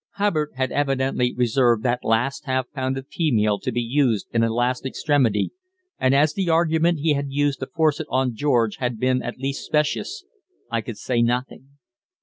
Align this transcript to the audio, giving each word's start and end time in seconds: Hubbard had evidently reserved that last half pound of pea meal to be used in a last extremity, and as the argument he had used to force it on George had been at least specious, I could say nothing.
Hubbard 0.13 0.49
had 0.55 0.71
evidently 0.71 1.31
reserved 1.31 1.83
that 1.83 2.03
last 2.03 2.45
half 2.45 2.71
pound 2.71 2.97
of 2.97 3.07
pea 3.07 3.31
meal 3.31 3.59
to 3.59 3.71
be 3.71 3.83
used 3.83 4.25
in 4.33 4.43
a 4.43 4.51
last 4.51 4.83
extremity, 4.83 5.51
and 5.99 6.15
as 6.15 6.33
the 6.33 6.49
argument 6.49 7.01
he 7.01 7.13
had 7.13 7.29
used 7.29 7.59
to 7.59 7.67
force 7.67 7.99
it 7.99 8.07
on 8.09 8.33
George 8.33 8.77
had 8.77 8.99
been 8.99 9.21
at 9.21 9.37
least 9.37 9.63
specious, 9.63 10.25
I 10.71 10.81
could 10.81 10.97
say 10.97 11.21
nothing. 11.21 11.77